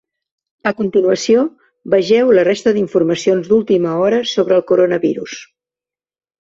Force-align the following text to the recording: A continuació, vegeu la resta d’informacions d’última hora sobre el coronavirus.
A 0.69 0.71
continuació, 0.77 1.43
vegeu 1.97 2.33
la 2.39 2.47
resta 2.49 2.75
d’informacions 2.79 3.53
d’última 3.53 3.95
hora 4.07 4.25
sobre 4.35 4.59
el 4.61 4.67
coronavirus. 4.75 5.41